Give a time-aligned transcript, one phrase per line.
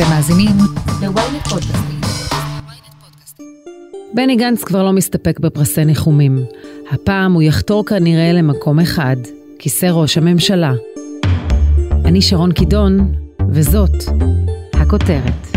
[0.00, 0.56] אתם מאזינים
[1.02, 2.00] ל-ynet פודקאסטים.
[4.14, 6.44] בני גנץ כבר לא מסתפק בפרסי ניחומים.
[6.90, 9.16] הפעם הוא יחתור כנראה למקום אחד,
[9.58, 10.72] כיסא ראש הממשלה.
[12.04, 13.12] אני שרון קידון,
[13.50, 13.94] וזאת
[14.74, 15.49] הכותרת.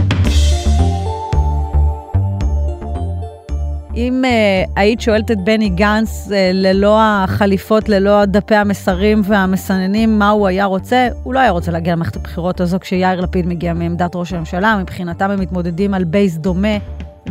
[3.95, 10.29] אם uh, היית שואלת את בני גנץ uh, ללא החליפות, ללא דפי המסרים והמסננים, מה
[10.29, 14.15] הוא היה רוצה, הוא לא היה רוצה להגיע למערכת הבחירות הזו כשיאיר לפיד מגיע מעמדת
[14.15, 16.77] ראש הממשלה, מבחינתם הם מתמודדים על בייס דומה.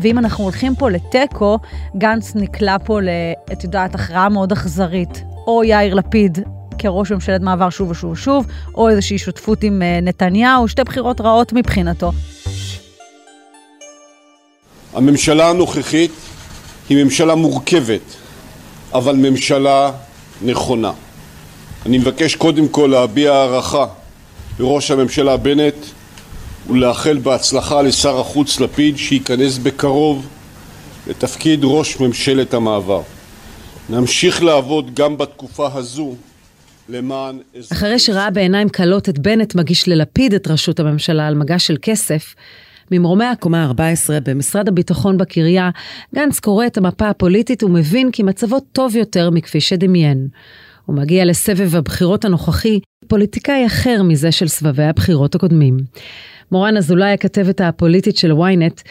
[0.02, 1.58] ואם אנחנו הולכים פה לתיקו,
[1.96, 3.08] גנץ נקלע פה ל...
[3.52, 5.24] את יודעת, הכרעה מאוד אכזרית.
[5.46, 6.38] או יאיר לפיד
[6.78, 11.52] כראש ממשלת מעבר שוב ושוב ושוב, או איזושהי שותפות עם uh, נתניהו, שתי בחירות רעות
[11.52, 12.12] מבחינתו.
[14.94, 16.10] הממשלה הנוכחית
[16.92, 18.00] היא ממשלה מורכבת,
[18.94, 19.90] אבל ממשלה
[20.42, 20.92] נכונה.
[21.86, 23.86] אני מבקש קודם כל להביע הערכה
[24.58, 25.74] לראש הממשלה בנט
[26.70, 30.26] ולאחל בהצלחה לשר החוץ לפיד שייכנס בקרוב
[31.06, 33.02] לתפקיד ראש ממשלת המעבר.
[33.88, 36.14] נמשיך לעבוד גם בתקופה הזו
[36.88, 37.38] למען...
[37.72, 42.34] אחרי שראה בעיניים כלות את בנט מגיש ללפיד את ראשות הממשלה על מגש של כסף,
[42.92, 45.70] ממרומי הקומה ה-14 במשרד הביטחון בקריה,
[46.14, 50.28] גנץ קורא את המפה הפוליטית ומבין כי מצבו טוב יותר מכפי שדמיין.
[50.86, 55.76] הוא מגיע לסבב הבחירות הנוכחי, פוליטיקאי אחר מזה של סבבי הבחירות הקודמים.
[56.52, 58.82] מורן אזולאי, הכתבת הפוליטית של ynet,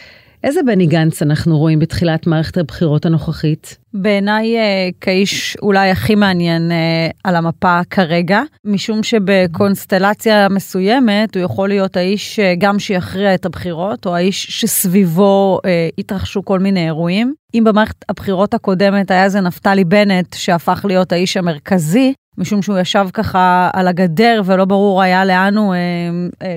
[0.44, 3.78] איזה בני גנץ אנחנו רואים בתחילת מערכת הבחירות הנוכחית?
[3.94, 11.70] בעיניי אה, כאיש אולי הכי מעניין אה, על המפה כרגע, משום שבקונסטלציה מסוימת הוא יכול
[11.70, 15.60] להיות האיש אה, גם שיכריע את הבחירות, או האיש שסביבו
[15.98, 17.34] התרחשו כל מיני אירועים.
[17.54, 23.08] אם במערכת הבחירות הקודמת היה זה נפתלי בנט שהפך להיות האיש המרכזי, משום שהוא ישב
[23.14, 25.76] ככה על הגדר ולא ברור היה לאן הוא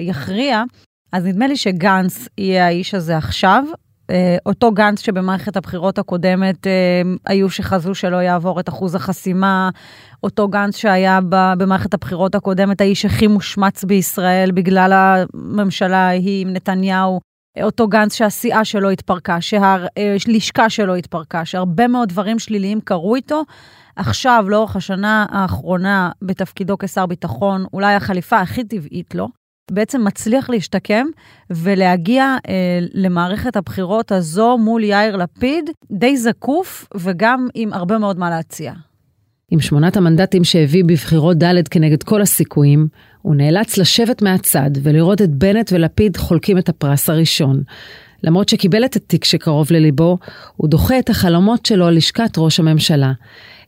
[0.00, 0.62] יכריע,
[1.14, 3.64] אז נדמה לי שגנץ יהיה האיש הזה עכשיו.
[4.10, 6.72] אה, אותו גנץ שבמערכת הבחירות הקודמת אה,
[7.26, 9.70] היו שחזו שלא יעבור את אחוז החסימה,
[10.22, 17.20] אותו גנץ שהיה במערכת הבחירות הקודמת האיש הכי מושמץ בישראל בגלל הממשלה ההיא עם נתניהו,
[17.62, 23.42] אותו גנץ שהסיעה שלו התפרקה, שהלשכה שלו התפרקה, שהרבה מאוד דברים שליליים קרו איתו.
[23.96, 29.28] עכשיו, לאורך השנה האחרונה בתפקידו כשר ביטחון, אולי החליפה הכי טבעית לו,
[29.70, 31.06] בעצם מצליח להשתקם
[31.50, 38.30] ולהגיע אה, למערכת הבחירות הזו מול יאיר לפיד די זקוף וגם עם הרבה מאוד מה
[38.30, 38.72] להציע.
[39.50, 42.88] עם שמונת המנדטים שהביא בבחירות ד' כנגד כל הסיכויים,
[43.22, 47.62] הוא נאלץ לשבת מהצד ולראות את בנט ולפיד חולקים את הפרס הראשון.
[48.22, 50.18] למרות שקיבל את התיק שקרוב לליבו,
[50.56, 53.12] הוא דוחה את החלומות שלו על לשכת ראש הממשלה.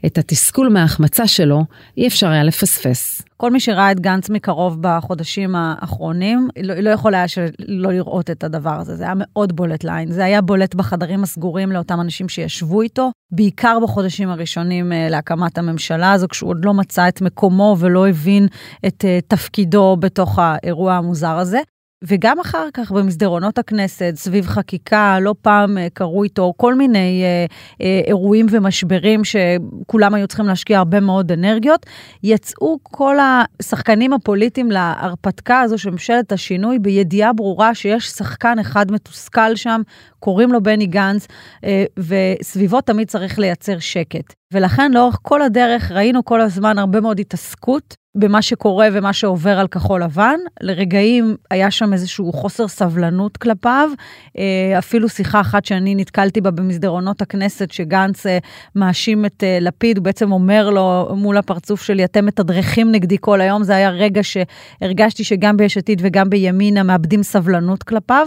[0.07, 1.65] את התסכול מההחמצה שלו
[1.97, 3.23] אי אפשר היה לפספס.
[3.37, 8.45] כל מי שראה את גנץ מקרוב בחודשים האחרונים, לא, לא יכול היה שלא לראות את
[8.45, 8.97] הדבר הזה.
[8.97, 10.12] זה היה מאוד בולט לעין.
[10.12, 16.13] זה היה בולט בחדרים הסגורים לאותם אנשים שישבו איתו, בעיקר בחודשים הראשונים אה, להקמת הממשלה
[16.13, 18.47] הזו, כשהוא עוד לא מצא את מקומו ולא הבין
[18.87, 21.61] את אה, תפקידו בתוך האירוע המוזר הזה.
[22.05, 27.47] וגם אחר כך במסדרונות הכנסת, סביב חקיקה, לא פעם אה, קרו איתו כל מיני אה,
[27.81, 31.87] אה, אירועים ומשברים שכולם היו צריכים להשקיע הרבה מאוד אנרגיות.
[32.23, 39.57] יצאו כל השחקנים הפוליטיים להרפתקה הזו של ממשלת השינוי בידיעה ברורה שיש שחקן אחד מתוסכל
[39.57, 39.83] שם,
[40.19, 41.27] קוראים לו בני גנץ,
[41.65, 44.34] אה, וסביבו תמיד צריך לייצר שקט.
[44.53, 49.69] ולכן לאורך כל הדרך ראינו כל הזמן הרבה מאוד התעסקות במה שקורה ומה שעובר על
[49.69, 50.38] כחול לבן.
[50.60, 53.91] לרגעים היה שם איזשהו חוסר סבלנות כלפיו.
[54.38, 58.38] אה, אפילו שיחה אחת שאני נתקלתי בה במסדרונות הכנסת, שגנץ אה,
[58.75, 63.62] מאשים את לפיד, הוא בעצם אומר לו מול הפרצוף שלי, אתם מתדרכים נגדי כל היום.
[63.62, 68.27] זה היה רגע שהרגשתי שגם ביש עתיד וגם בימינה מאבדים סבלנות כלפיו,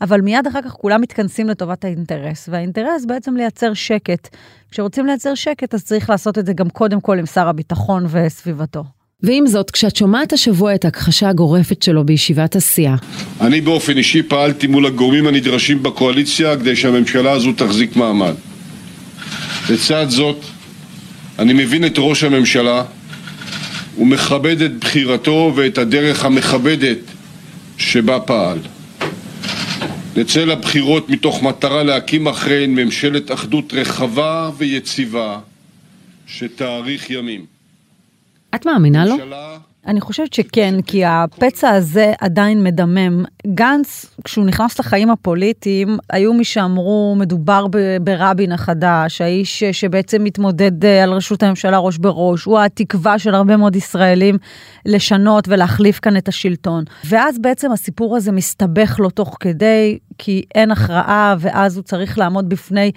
[0.00, 4.36] אבל מיד אחר כך כולם מתכנסים לטובת האינטרס, והאינטרס בעצם לייצר שקט.
[4.70, 8.99] כשרוצים לייצר שקט, אז צריך לעשות את זה גם קודם כל עם שר הביטחון וסביבתו.
[9.22, 12.96] ועם זאת, כשאת שומעת השבוע את הכחשה הגורפת שלו בישיבת הסיעה.
[13.40, 18.34] אני באופן אישי פעלתי מול הגורמים הנדרשים בקואליציה כדי שהממשלה הזו תחזיק מעמד.
[19.70, 20.44] לצד זאת,
[21.38, 22.84] אני מבין את ראש הממשלה
[23.98, 26.98] ומכבד את בחירתו ואת הדרך המכבדת
[27.78, 28.58] שבה פעל.
[30.16, 35.38] נצא לבחירות מתוך מטרה להקים אחריהן ממשלת אחדות רחבה ויציבה
[36.26, 37.59] שתאריך ימים.
[38.54, 39.16] את מאמינה לו?
[39.86, 43.24] אני חושבת שכן, כי הפצע הזה עדיין מדמם.
[43.46, 47.66] גנץ, כשהוא נכנס לחיים הפוליטיים, היו מי שאמרו, מדובר
[48.02, 53.56] ברבין החדש, האיש שבעצם מתמודד אה, על ראשות הממשלה ראש בראש, הוא התקווה של הרבה
[53.56, 54.38] מאוד ישראלים
[54.86, 56.84] לשנות ולהחליף כאן את השלטון.
[57.04, 62.48] ואז בעצם הסיפור הזה מסתבך לו תוך כדי, כי אין הכרעה, ואז הוא צריך לעמוד
[62.48, 62.90] בפני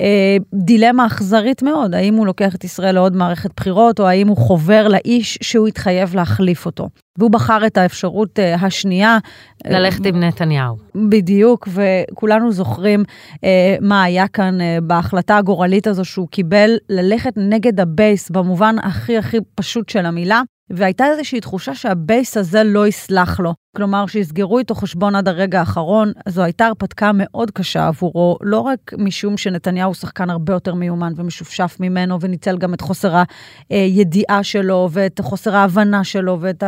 [0.00, 4.36] אה, דילמה אכזרית מאוד, האם הוא לוקח את ישראל לעוד מערכת בחירות, או האם הוא
[4.36, 6.88] חובר לאיש שהוא התחייב להחליף אותו.
[7.18, 9.18] והוא בחר את האפשרות uh, השנייה.
[9.66, 10.76] ללכת עם נתניהו.
[10.94, 13.02] בדיוק, וכולנו זוכרים
[13.34, 13.38] uh,
[13.80, 19.36] מה היה כאן uh, בהחלטה הגורלית הזו שהוא קיבל ללכת נגד הבייס במובן הכי הכי
[19.54, 20.42] פשוט של המילה.
[20.70, 23.54] והייתה איזושהי תחושה שהבייס הזה לא יסלח לו.
[23.76, 28.92] כלומר, שיסגרו איתו חשבון עד הרגע האחרון, זו הייתה הרפתקה מאוד קשה עבורו, לא רק
[28.98, 33.22] משום שנתניהו הוא שחקן הרבה יותר מיומן ומשופשף ממנו, וניצל גם את חוסר
[33.70, 36.64] הידיעה שלו, ואת חוסר ההבנה שלו, ואת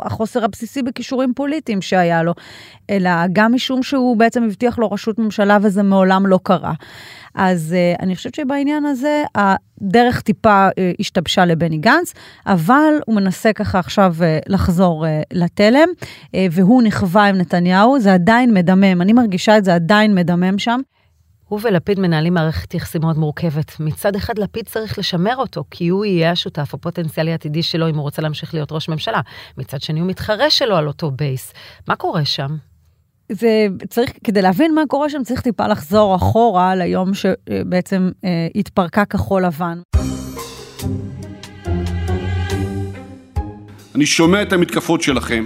[0.00, 2.34] החוסר הבסיסי בכישורים פוליטיים שהיה לו,
[2.90, 6.72] אלא גם משום שהוא בעצם הבטיח לו ראשות ממשלה וזה מעולם לא קרה.
[7.36, 12.12] אז uh, אני חושבת שבעניין הזה הדרך טיפה uh, השתבשה לבני גנץ,
[12.46, 18.14] אבל הוא מנסה ככה עכשיו uh, לחזור uh, לתלם, uh, והוא נכווה עם נתניהו, זה
[18.14, 20.80] עדיין מדמם, אני מרגישה את זה עדיין מדמם שם.
[21.48, 23.80] הוא ולפיד מנהלים מערכת יחסים מאוד מורכבת.
[23.80, 28.02] מצד אחד, לפיד צריך לשמר אותו, כי הוא יהיה השותף הפוטנציאלי העתידי שלו אם הוא
[28.02, 29.20] רוצה להמשיך להיות ראש ממשלה.
[29.58, 31.52] מצד שני, הוא מתחרה שלו על אותו בייס.
[31.88, 32.56] מה קורה שם?
[33.32, 39.04] זה צריך, כדי להבין מה קורה שם, צריך טיפה לחזור אחורה ליום שבעצם אה, התפרקה
[39.04, 39.78] כחול לבן.
[43.94, 45.44] אני שומע את המתקפות שלכם,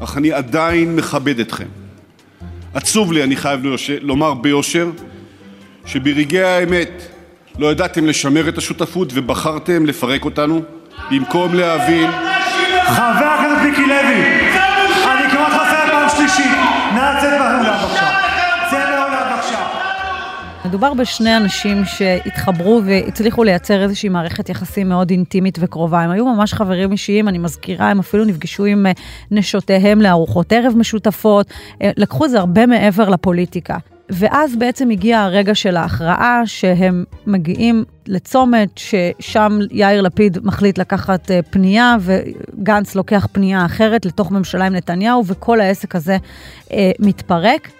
[0.00, 1.66] אך אני עדיין מכבד אתכם.
[2.74, 3.60] עצוב לי, אני חייב
[4.00, 4.90] לומר ביושר,
[5.86, 7.02] שברגעי האמת
[7.58, 10.62] לא ידעתם לשמר את השותפות ובחרתם לפרק אותנו,
[11.10, 12.10] במקום להבין...
[12.86, 14.45] חבר הכנסת מיקי לוי,
[20.66, 26.00] מדובר בשני אנשים שהתחברו והצליחו לייצר איזושהי מערכת יחסים מאוד אינטימית וקרובה.
[26.00, 28.92] הם היו ממש חברים אישיים, אני מזכירה, הם אפילו נפגשו עם אה,
[29.30, 31.46] נשותיהם לארוחות ערב משותפות,
[31.82, 33.76] אה, לקחו את זה הרבה מעבר לפוליטיקה.
[34.08, 41.40] ואז בעצם הגיע הרגע של ההכרעה שהם מגיעים לצומת ששם יאיר לפיד מחליט לקחת אה,
[41.50, 46.16] פנייה וגנץ לוקח פנייה אחרת לתוך ממשלה עם נתניהו וכל העסק הזה
[46.72, 47.70] אה, מתפרק.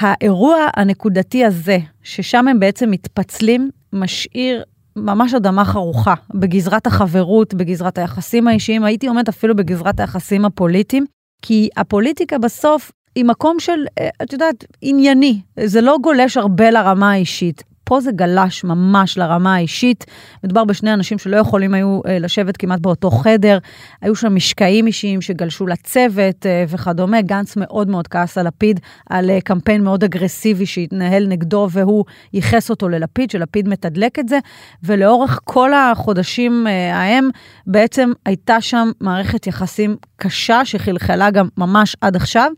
[0.00, 4.64] האירוע הנקודתי הזה, ששם הם בעצם מתפצלים, משאיר
[4.96, 11.04] ממש אדמה חרוכה בגזרת החברות, בגזרת היחסים האישיים, הייתי אומרת אפילו בגזרת היחסים הפוליטיים,
[11.42, 15.40] כי הפוליטיקה בסוף היא מקום של, אה, את יודעת, ענייני.
[15.64, 17.62] זה לא גולש הרבה לרמה האישית.
[17.88, 20.04] פה זה גלש ממש לרמה האישית.
[20.44, 23.58] מדובר בשני אנשים שלא יכולים היו אה, לשבת כמעט באותו חדר.
[24.02, 27.22] היו שם משקעים אישיים שגלשו לצוות אה, וכדומה.
[27.22, 28.80] גנץ מאוד מאוד כעס על לפיד,
[29.10, 34.38] על אה, קמפיין מאוד אגרסיבי שהתנהל נגדו, והוא ייחס אותו ללפיד, שלפיד מתדלק את זה.
[34.82, 37.28] ולאורך כל החודשים ההם,
[37.66, 42.52] בעצם הייתה שם מערכת יחסים קשה שחלחלה גם ממש עד עכשיו.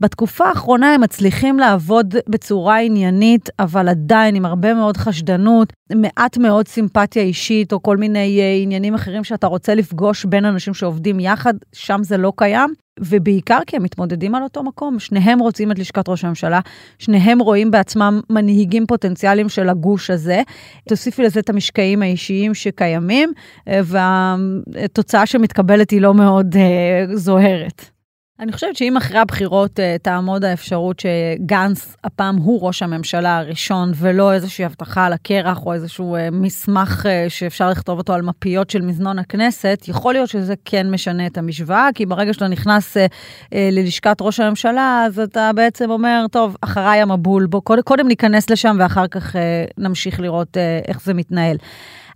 [0.00, 6.68] בתקופה האחרונה הם מצליחים לעבוד בצורה עניינית, אבל עדיין עם הרבה מאוד חשדנות, מעט מאוד
[6.68, 11.54] סימפתיה אישית, או כל מיני uh, עניינים אחרים שאתה רוצה לפגוש בין אנשים שעובדים יחד,
[11.72, 12.74] שם זה לא קיים.
[13.00, 16.60] ובעיקר כי הם מתמודדים על אותו מקום, שניהם רוצים את לשכת ראש הממשלה,
[16.98, 20.42] שניהם רואים בעצמם מנהיגים פוטנציאליים של הגוש הזה.
[20.88, 23.32] תוסיפי לזה את המשקעים האישיים שקיימים,
[23.68, 27.97] אה, והתוצאה שמתקבלת היא לא מאוד uh, זוהרת.
[28.40, 34.32] אני חושבת שאם אחרי הבחירות uh, תעמוד האפשרות שגנץ הפעם הוא ראש הממשלה הראשון ולא
[34.32, 38.82] איזושהי הבטחה על הקרח או איזשהו uh, מסמך uh, שאפשר לכתוב אותו על מפיות של
[38.82, 42.96] מזנון הכנסת, יכול להיות שזה כן משנה את המשוואה, כי ברגע שאתה נכנס
[43.52, 49.06] ללשכת ראש הממשלה, אז אתה בעצם אומר, טוב, אחריי המבול, בוא קודם, ניכנס לשם ואחר
[49.06, 49.36] כך
[49.78, 50.56] נמשיך לראות
[50.88, 51.56] איך זה מתנהל.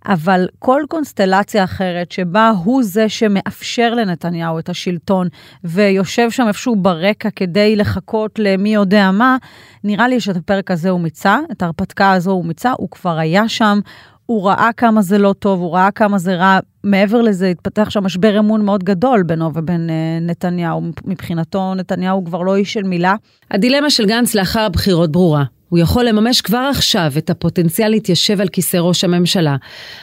[0.05, 5.27] אבל כל קונסטלציה אחרת שבה הוא זה שמאפשר לנתניהו את השלטון
[5.63, 9.37] ויושב שם איפשהו ברקע כדי לחכות למי יודע מה,
[9.83, 13.49] נראה לי שאת הפרק הזה הוא מיצה, את ההרפתקה הזו הוא מיצה, הוא כבר היה
[13.49, 13.79] שם,
[14.25, 16.59] הוא ראה כמה זה לא טוב, הוא ראה כמה זה רע.
[16.83, 20.81] מעבר לזה, התפתח שם משבר אמון מאוד גדול בינו ובין uh, נתניהו.
[21.05, 23.15] מבחינתו, נתניהו כבר לא איש של מילה.
[23.51, 25.43] הדילמה של גנץ לאחר הבחירות ברורה.
[25.73, 29.55] הוא יכול לממש כבר עכשיו את הפוטנציאל להתיישב על כיסא ראש הממשלה,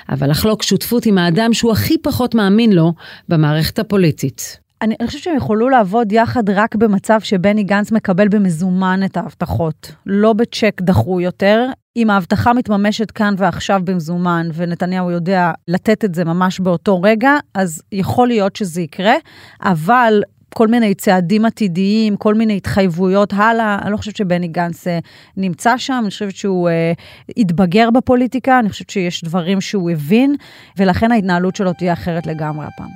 [0.08, 2.92] אבל לחלוק שותפות עם האדם שהוא הכי פחות מאמין לו
[3.28, 4.58] במערכת הפוליטית.
[4.82, 9.92] אני, אני חושבת שהם יכולו לעבוד יחד רק במצב שבני גנץ מקבל במזומן את ההבטחות,
[10.06, 11.66] לא בצ'ק דחו יותר.
[11.96, 17.82] אם ההבטחה מתממשת כאן ועכשיו במזומן, ונתניהו יודע לתת את זה ממש באותו רגע, אז
[17.92, 19.14] יכול להיות שזה יקרה,
[19.62, 20.22] אבל
[20.54, 23.78] כל מיני צעדים עתידיים, כל מיני התחייבויות הלאה.
[23.82, 24.98] אני לא חושבת שבני גנץ אה,
[25.36, 26.92] נמצא שם, אני חושבת שהוא אה,
[27.36, 30.34] התבגר בפוליטיקה, אני חושבת שיש דברים שהוא הבין,
[30.76, 32.90] ולכן ההתנהלות שלו תהיה אחרת לגמרי הפעם.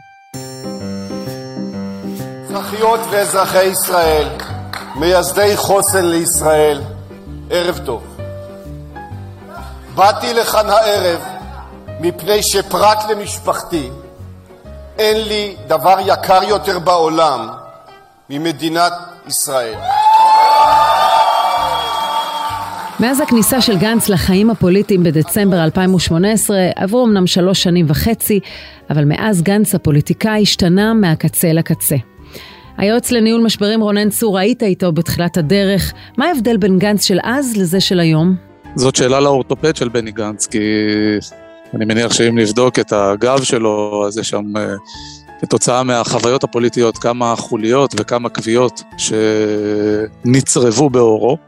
[2.44, 4.28] אזרחיות ואזרחי ישראל,
[4.96, 6.80] מייסדי חוסן לישראל,
[7.50, 8.16] ערב טוב.
[9.94, 11.20] באתי לכאן הערב
[12.00, 13.90] מפני שפרט למשפחתי
[14.98, 17.48] אין לי דבר יקר יותר בעולם
[18.30, 18.92] ממדינת
[19.26, 19.74] ישראל.
[23.00, 28.40] מאז הכניסה של גנץ לחיים הפוליטיים בדצמבר 2018 עברו אמנם שלוש שנים וחצי,
[28.90, 31.96] אבל מאז גנץ הפוליטיקאי השתנה מהקצה לקצה.
[32.76, 35.92] היועץ לניהול משברים רונן צור, היית איתו בתחילת הדרך.
[36.18, 38.36] מה ההבדל בין גנץ של אז לזה של היום?
[38.76, 40.58] זאת שאלה לאורתופד של בני גנץ, כי
[41.76, 44.74] אני מניח שאם נבדוק את הגב שלו, אז יש שם אה,
[45.40, 48.82] כתוצאה מהחוויות הפוליטיות כמה חוליות וכמה קביעות
[50.24, 51.38] שנצרבו באורו.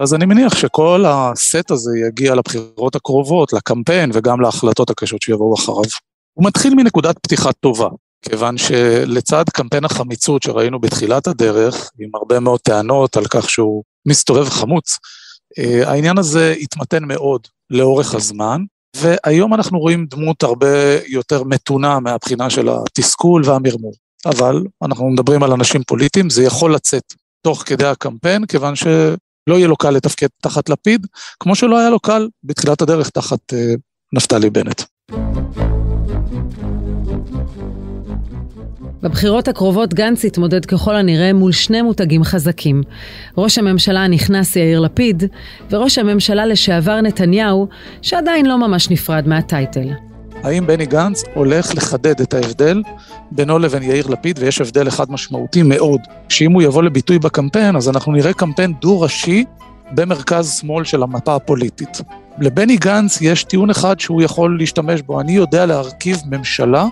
[0.00, 5.90] אז אני מניח שכל הסט הזה יגיע לבחירות הקרובות, לקמפיין וגם להחלטות הקשות שיבואו אחריו.
[6.34, 7.88] הוא מתחיל מנקודת פתיחה טובה,
[8.22, 14.48] כיוון שלצד קמפיין החמיצות שראינו בתחילת הדרך, עם הרבה מאוד טענות על כך שהוא מסתובב
[14.48, 14.98] חמוץ,
[15.84, 17.40] העניין הזה התמתן מאוד
[17.70, 18.62] לאורך הזמן,
[18.96, 23.92] והיום אנחנו רואים דמות הרבה יותר מתונה מהבחינה של התסכול והמרמור.
[24.26, 27.02] אבל אנחנו מדברים על אנשים פוליטיים, זה יכול לצאת
[27.42, 31.06] תוך כדי הקמפיין, כיוון שלא יהיה לו קל לתפקד תחת לפיד,
[31.40, 33.56] כמו שלא היה לו קל בתחילת הדרך תחת uh,
[34.12, 34.82] נפתלי בנט.
[39.02, 42.82] בבחירות הקרובות גנץ יתמודד ככל הנראה מול שני מותגים חזקים.
[43.36, 45.22] ראש הממשלה הנכנס יאיר לפיד,
[45.70, 47.68] וראש הממשלה לשעבר נתניהו,
[48.02, 49.88] שעדיין לא ממש נפרד מהטייטל.
[50.42, 52.82] האם בני גנץ הולך לחדד את ההבדל
[53.30, 57.88] בינו לבין יאיר לפיד, ויש הבדל אחד משמעותי מאוד, שאם הוא יבוא לביטוי בקמפיין, אז
[57.88, 59.44] אנחנו נראה קמפיין דו-ראשי
[59.94, 62.00] במרכז שמאל של המפה הפוליטית.
[62.38, 66.86] לבני גנץ יש טיעון אחד שהוא יכול להשתמש בו, אני יודע להרכיב ממשלה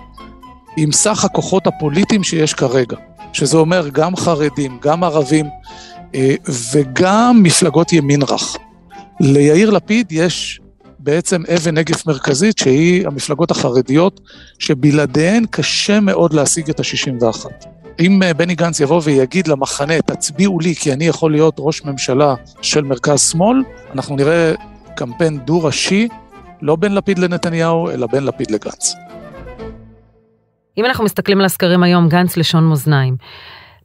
[0.77, 2.97] עם סך הכוחות הפוליטיים שיש כרגע,
[3.33, 5.45] שזה אומר גם חרדים, גם ערבים
[6.15, 6.35] אה,
[6.73, 8.57] וגם מפלגות ימין רך.
[9.19, 10.59] ליאיר לפיד יש
[10.99, 14.19] בעצם אבן נגף מרכזית שהיא המפלגות החרדיות,
[14.59, 17.45] שבלעדיהן קשה מאוד להשיג את ה-61.
[17.99, 22.35] אם אה, בני גנץ יבוא ויגיד למחנה, תצביעו לי כי אני יכול להיות ראש ממשלה
[22.61, 24.53] של מרכז שמאל, אנחנו נראה
[24.95, 26.07] קמפיין דו-ראשי,
[26.61, 29.06] לא בין לפיד לנתניהו, אלא בין לפיד לגנץ.
[30.77, 33.17] אם אנחנו מסתכלים על הסקרים היום, גנץ לשון מאזניים.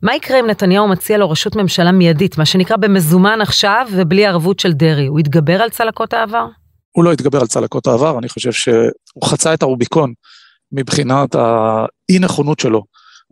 [0.02, 4.60] מה יקרה אם נתניהו מציע לו ראשות ממשלה מיידית, מה שנקרא במזומן עכשיו ובלי ערבות
[4.60, 5.06] של דרעי?
[5.06, 6.46] הוא יתגבר על צלקות העבר?
[6.92, 10.12] הוא לא יתגבר על צלקות העבר, אני חושב שהוא חצה את הרוביקון
[10.72, 12.82] מבחינת האי נכונות שלו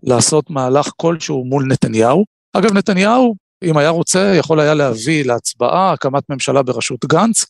[0.03, 2.25] לעשות מהלך כלשהו מול נתניהו.
[2.53, 7.47] אגב, נתניהו, אם היה רוצה, יכול היה להביא להצבעה הקמת ממשלה בראשות גנץ,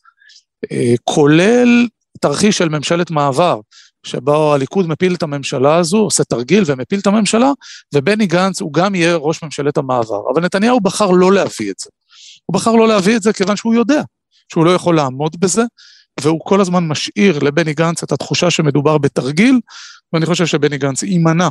[0.73, 1.87] אה, כולל
[2.21, 3.61] תרחיש של ממשלת מעבר,
[4.07, 7.53] שבו הליכוד מפיל את הממשלה הזו, עושה תרגיל ומפיל את הממשלה,
[7.95, 10.21] ובני גנץ הוא גם יהיה ראש ממשלת המעבר.
[10.35, 11.91] אבל נתניהו בחר לא להביא את זה.
[12.47, 14.03] הוא בחר לא להביא את זה כיוון שהוא יודע
[14.53, 15.63] שהוא לא יכול לעמוד בזה,
[16.21, 19.61] והוא כל הזמן משאיר לבני גנץ את התחושה שמדובר בתרגיל,
[20.13, 21.49] ואני חושב שבני גנץ יימנע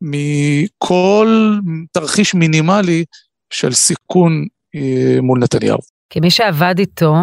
[0.00, 1.58] מכל
[1.92, 3.04] תרחיש מינימלי
[3.50, 5.78] של סיכון אה, מול נתניהו.
[6.10, 7.14] כמי שעבד איתו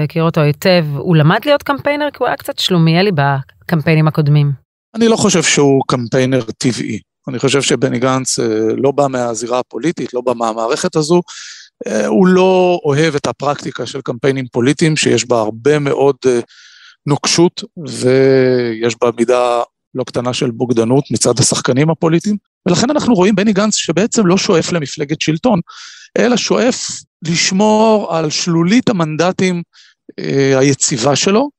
[0.00, 4.52] והכיר אותו היטב, הוא למד להיות קמפיינר כי הוא היה קצת שלומיאלי בקמפיינים הקודמים.
[4.94, 6.98] אני לא חושב שהוא קמפיינר טבעי.
[7.28, 11.22] אני חושב שבני גנץ אה, לא בא מהזירה הפוליטית, לא בא מהמערכת הזו.
[11.86, 16.40] אה, הוא לא אוהב את הפרקטיקה של קמפיינים פוליטיים, שיש בה הרבה מאוד אה,
[17.06, 19.62] נוקשות, ויש בה מידה
[19.94, 22.36] לא קטנה של בוגדנות מצד השחקנים הפוליטיים.
[22.66, 25.60] ולכן אנחנו רואים בני גנץ שבעצם לא שואף למפלגת שלטון,
[26.18, 26.90] אלא שואף
[27.28, 29.62] לשמור על שלולית המנדטים
[30.18, 31.50] אה, היציבה שלו,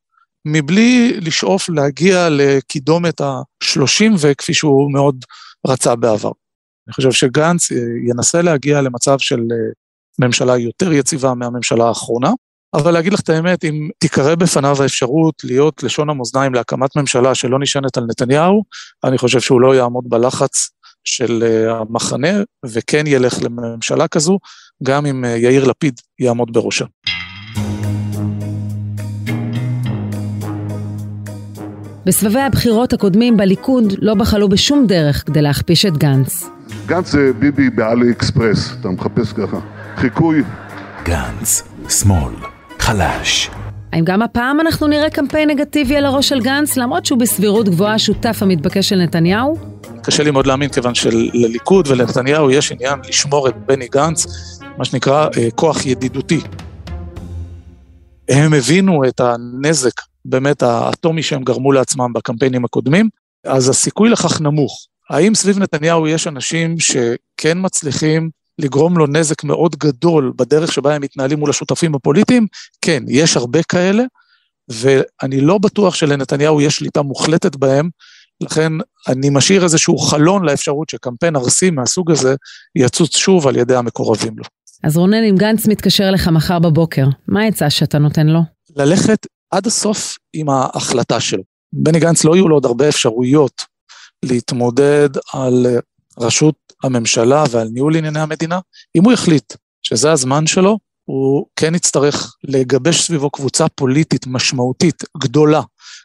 [0.46, 5.26] מבלי לשאוף להגיע לקידומת ה-30 וכפי שהוא מאוד
[5.68, 6.32] רצה בעבר.
[6.88, 7.78] אני חושב שגנץ אה,
[8.10, 9.72] ינסה להגיע למצב של אה,
[10.20, 12.32] ממשלה יותר יציבה מהממשלה האחרונה,
[12.74, 17.60] אבל להגיד לך את האמת, אם תיקרא בפניו האפשרות להיות לשון המאזניים להקמת ממשלה שלא
[17.60, 18.64] נשענת על נתניהו,
[19.04, 20.70] אני חושב שהוא לא יעמוד בלחץ
[21.04, 22.32] של המחנה,
[22.66, 24.40] וכן ילך לממשלה כזו,
[24.84, 26.86] גם אם יאיר לפיד יעמוד בראשה.
[32.06, 36.50] בסבבי הבחירות הקודמים בליכוד לא בחלו בשום דרך כדי להכפיש את גנץ.
[36.86, 39.60] גנץ זה ביבי באלי אקספרס, אתה מחפש ככה.
[39.96, 40.44] חיקוי.
[41.04, 42.34] גנץ, שמאל,
[42.80, 43.50] חלש.
[43.94, 47.94] האם גם הפעם אנחנו נראה קמפיין נגטיבי על הראש של גנץ, למרות שהוא בסבירות גבוהה
[47.94, 49.58] השותף המתבקש של נתניהו?
[50.04, 54.26] קשה לי מאוד להאמין, כיוון שלליכוד ולנתניהו יש עניין לשמור את בני גנץ,
[54.82, 56.42] מה שנקרא אה, כוח ידידותי.
[58.30, 59.92] הם הבינו את הנזק
[60.26, 63.10] באמת האטומי שהם גרמו לעצמם בקמפיינים הקודמים,
[63.46, 64.88] אז הסיכוי לכך נמוך.
[65.10, 71.02] האם סביב נתניהו יש אנשים שכן מצליחים לגרום לו נזק מאוד גדול בדרך שבה הם
[71.02, 72.48] מתנהלים מול השותפים הפוליטיים?
[72.82, 74.04] כן, יש הרבה כאלה,
[74.70, 77.90] ואני לא בטוח שלנתניהו יש שליטה מוחלטת בהם,
[78.42, 78.74] לכן
[79.08, 82.36] אני משאיר איזשהו חלון לאפשרות שקמפיין ארסי מהסוג הזה
[82.76, 84.44] יצוץ שוב על ידי המקורבים לו.
[84.84, 88.40] אז רונן, אם גנץ מתקשר אליך מחר בבוקר, מה העצה שאתה נותן לו?
[88.76, 91.44] ללכת עד הסוף עם ההחלטה שלו.
[91.74, 93.66] בני גנץ לא יהיו לו עוד הרבה אפשרויות
[94.26, 95.66] להתמודד על
[96.20, 98.60] ראשות הממשלה ועל ניהול ענייני המדינה.
[98.96, 105.62] אם הוא יחליט שזה הזמן שלו, הוא כן יצטרך לגבש סביבו קבוצה פוליטית משמעותית, גדולה,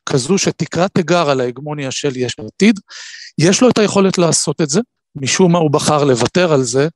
[0.06, 2.80] כזו שתקרא תיגר על ההגמוניה של יש עתיד.
[3.38, 4.80] יש לו את היכולת לעשות את זה,
[5.16, 6.88] משום מה הוא בחר לוותר על זה,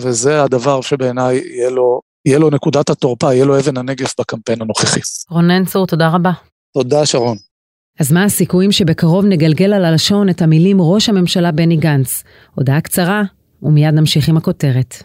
[0.00, 5.00] וזה הדבר שבעיניי יהיה לו, יהיה לו נקודת התורפה, יהיה לו אבן הנגף בקמפיין הנוכחי.
[5.30, 6.30] רונן צור, תודה רבה.
[6.74, 7.36] תודה, שרון.
[8.00, 12.22] אז מה הסיכויים שבקרוב נגלגל על הלשון את המילים ראש הממשלה בני גנץ?
[12.54, 13.22] הודעה קצרה,
[13.62, 15.02] ומיד נמשיך עם הכותרת.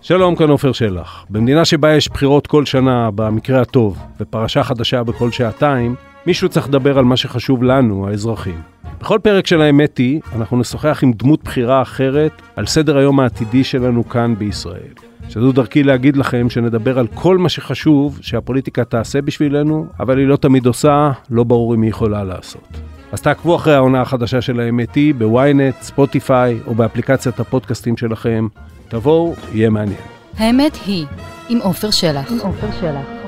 [0.00, 1.24] שלום, כאן עופר שלח.
[1.30, 5.94] במדינה שבה יש בחירות כל שנה, במקרה הטוב, ופרשה חדשה בכל שעתיים,
[6.26, 8.73] מישהו צריך לדבר על מה שחשוב לנו, האזרחים.
[9.00, 13.64] בכל פרק של האמת היא, אנחנו נשוחח עם דמות בחירה אחרת על סדר היום העתידי
[13.64, 14.92] שלנו כאן בישראל.
[15.28, 20.36] שזו דרכי להגיד לכם שנדבר על כל מה שחשוב שהפוליטיקה תעשה בשבילנו, אבל היא לא
[20.36, 22.68] תמיד עושה, לא ברור אם היא יכולה לעשות.
[23.12, 28.48] אז תעקבו אחרי העונה החדשה של האמת היא בוויינט, ספוטיפיי או באפליקציית הפודקאסטים שלכם.
[28.88, 30.00] תבואו, יהיה מעניין.
[30.36, 31.06] האמת היא,
[31.48, 32.32] עם עופר שלח.
[32.32, 33.23] עם עופר שלח.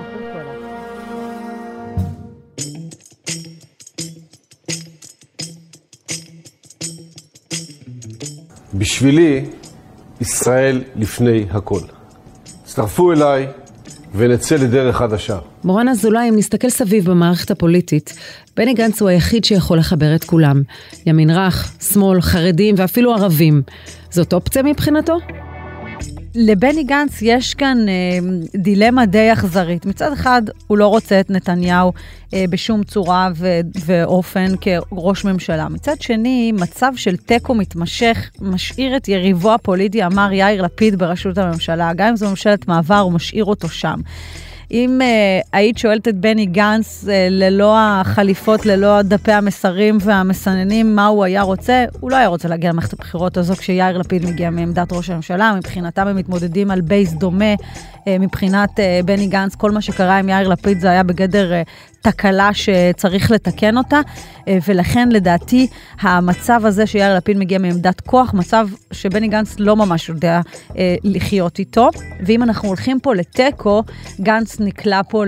[8.87, 9.45] בשבילי,
[10.21, 11.81] ישראל לפני הכל.
[12.65, 13.47] הצטרפו אליי
[14.15, 15.39] ונצא לדרך חדשה.
[15.65, 18.15] מורן אזולאי, אם נסתכל סביב במערכת הפוליטית,
[18.57, 20.63] בני גנץ הוא היחיד שיכול לחבר את כולם.
[21.07, 23.63] ימין רך, שמאל, חרדים ואפילו ערבים.
[24.11, 25.17] זאת אופציה מבחינתו?
[26.37, 28.19] לבני גנץ יש כאן אה,
[28.55, 29.87] דילמה די אכזרית.
[29.87, 31.93] מצד אחד, הוא לא רוצה את נתניהו
[32.35, 35.69] אה, בשום צורה ו- ואופן כראש ממשלה.
[35.69, 41.93] מצד שני, מצב של תיקו מתמשך משאיר את יריבו הפוליטי, אמר יאיר לפיד בראשות הממשלה.
[41.97, 44.01] גם אם זו ממשלת מעבר, הוא משאיר אותו שם.
[44.71, 51.07] אם uh, היית שואלת את בני גנץ uh, ללא החליפות, ללא דפי המסרים והמסננים, מה
[51.07, 54.93] הוא היה רוצה, הוא לא היה רוצה להגיע למערכת הבחירות הזו כשיאיר לפיד מגיע מעמדת
[54.93, 55.55] ראש הממשלה.
[55.57, 57.55] מבחינתם הם מתמודדים על בייס דומה.
[57.55, 61.69] uh, מבחינת uh, בני גנץ, כל מה שקרה עם יאיר לפיד זה היה בגדר uh,
[62.11, 64.01] תקלה שצריך לתקן אותה,
[64.49, 65.67] אה, ולכן לדעתי
[66.01, 70.41] המצב הזה שיאיר לפיד מגיע מעמדת כוח, מצב שבני גנץ לא ממש יודע
[70.79, 71.89] אה, לחיות איתו.
[72.27, 73.83] ואם אנחנו הולכים פה לתיקו,
[74.21, 75.25] גנץ נקלע פה,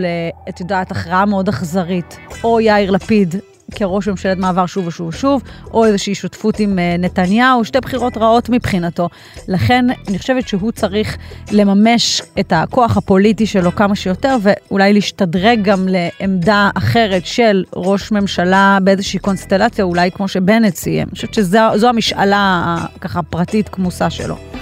[0.48, 2.18] את יודעת, הכרעה מאוד אכזרית.
[2.44, 3.34] או יאיר לפיד
[3.74, 8.48] כראש ממשלת מעבר שוב ושוב ושוב, או איזושהי שותפות עם אה, נתניהו, שתי בחירות רעות
[8.48, 9.08] מבחינתו.
[9.48, 11.16] לכן אני חושבת שהוא צריך
[11.52, 18.78] לממש את הכוח הפוליטי שלו כמה שיותר, ואולי להשתדרג גם לעמדה אחרת של ראש ממשלה
[18.82, 21.08] באיזושהי קונסטלציה, אולי כמו שבנט סיים.
[21.08, 24.57] אני חושבת שזו המשאלה ככה פרטית כמוסה שלו.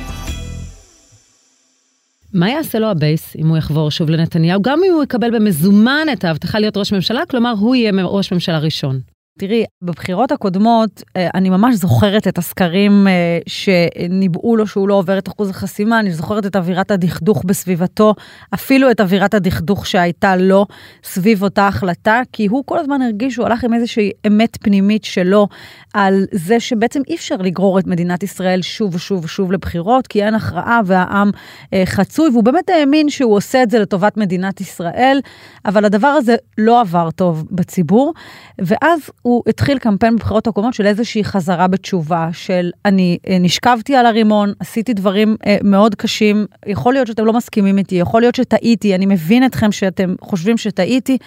[2.37, 6.25] מה יעשה לו הבייס אם הוא יחבור שוב לנתניהו, גם אם הוא יקבל במזומן את
[6.25, 9.16] ההבטחה להיות ראש ממשלה, כלומר הוא יהיה ראש ממשלה ראשון.
[9.39, 15.19] תראי, בבחירות הקודמות, אה, אני ממש זוכרת את הסקרים אה, שניבאו לו שהוא לא עובר
[15.19, 18.15] את אחוז החסימה, אני זוכרת את אווירת הדכדוך בסביבתו,
[18.55, 20.67] אפילו את אווירת הדכדוך שהייתה לו
[21.05, 25.49] סביב אותה החלטה, כי הוא כל הזמן הרגיש שהוא הלך עם איזושהי אמת פנימית שלו
[25.95, 30.35] על זה שבעצם אי אפשר לגרור את מדינת ישראל שוב ושוב ושוב לבחירות, כי אין
[30.35, 31.31] הכרעה והעם
[31.73, 35.21] אה, חצוי, והוא באמת האמין שהוא עושה את זה לטובת מדינת ישראל,
[35.65, 38.15] אבל הדבר הזה לא עבר טוב בציבור,
[38.59, 44.07] ואז הוא התחיל קמפיין בבחירות הקודמות של איזושהי חזרה בתשובה, של אני אה, נשכבתי על
[44.07, 48.95] הרימון, עשיתי דברים אה, מאוד קשים, יכול להיות שאתם לא מסכימים איתי, יכול להיות שטעיתי,
[48.95, 51.19] אני מבין אתכם שאתם חושבים שטעיתי,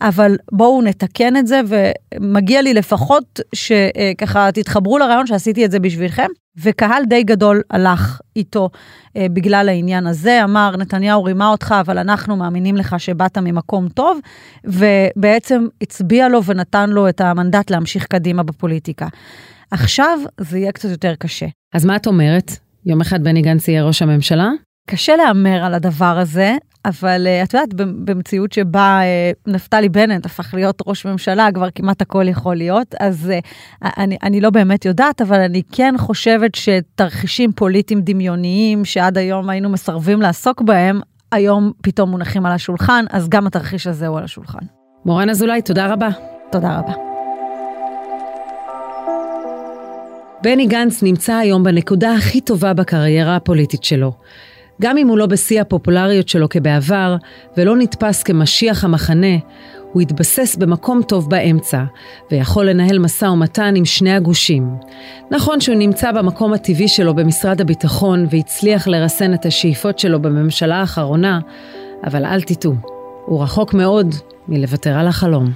[0.00, 6.28] אבל בואו נתקן את זה, ומגיע לי לפחות שככה תתחברו לרעיון שעשיתי את זה בשבילכם.
[6.56, 8.70] וקהל די גדול הלך איתו
[9.16, 14.20] אה, בגלל העניין הזה, אמר, נתניהו רימה אותך, אבל אנחנו מאמינים לך שבאת ממקום טוב,
[14.64, 19.08] ובעצם הצביע לו ונתן לו את המנדט להמשיך קדימה בפוליטיקה.
[19.70, 21.46] עכשיו זה יהיה קצת יותר קשה.
[21.74, 22.52] אז מה את אומרת?
[22.86, 24.50] יום אחד בני גנץ יהיה ראש הממשלה?
[24.86, 30.54] קשה להמר על הדבר הזה, אבל uh, את יודעת, במציאות שבה uh, נפתלי בנט הפך
[30.54, 35.22] להיות ראש ממשלה, כבר כמעט הכל יכול להיות, אז uh, אני, אני לא באמת יודעת,
[35.22, 41.00] אבל אני כן חושבת שתרחישים פוליטיים דמיוניים שעד היום היינו מסרבים לעסוק בהם,
[41.32, 44.66] היום פתאום מונחים על השולחן, אז גם התרחיש הזה הוא על השולחן.
[45.04, 46.08] מורן אזולאי, תודה רבה.
[46.50, 46.92] תודה רבה.
[50.42, 54.12] בני גנץ נמצא היום בנקודה הכי טובה בקריירה הפוליטית שלו.
[54.82, 57.16] גם אם הוא לא בשיא הפופולריות שלו כבעבר,
[57.56, 59.36] ולא נתפס כמשיח המחנה,
[59.92, 61.82] הוא התבסס במקום טוב באמצע,
[62.30, 64.76] ויכול לנהל משא ומתן עם שני הגושים.
[65.30, 71.40] נכון שהוא נמצא במקום הטבעי שלו במשרד הביטחון, והצליח לרסן את השאיפות שלו בממשלה האחרונה,
[72.04, 72.74] אבל אל תטעו,
[73.26, 74.14] הוא רחוק מאוד
[74.48, 75.50] מלוותר על החלום.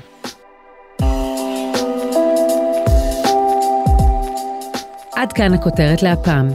[5.17, 6.49] עד כאן הכותרת להפעם.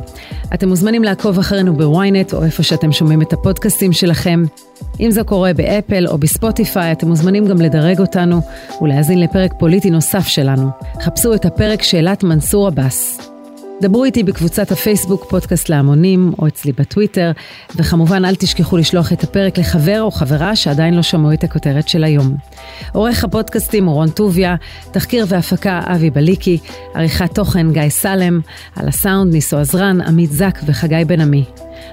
[0.53, 4.43] אתם מוזמנים לעקוב אחרינו בוויינט או איפה שאתם שומעים את הפודקאסטים שלכם.
[4.99, 8.41] אם זה קורה באפל או בספוטיפיי, אתם מוזמנים גם לדרג אותנו
[8.81, 10.69] ולהאזין לפרק פוליטי נוסף שלנו.
[11.01, 13.30] חפשו את הפרק שאלת מנסור עבאס.
[13.81, 17.31] דברו איתי בקבוצת הפייסבוק פודקאסט להמונים, או אצלי בטוויטר,
[17.75, 22.03] וכמובן אל תשכחו לשלוח את הפרק לחבר או חברה שעדיין לא שמעו את הכותרת של
[22.03, 22.35] היום.
[22.93, 24.55] עורך הפודקאסטים הוא רון טוביה,
[24.91, 26.57] תחקיר והפקה אבי בליקי,
[26.93, 28.39] עריכת תוכן גיא סלם,
[28.75, 31.45] על הסאונד ניסו עזרן, עמית זק וחגי בן עמי.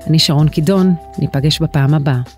[0.06, 2.37] אני שרון קידון, ניפגש בפעם הבאה.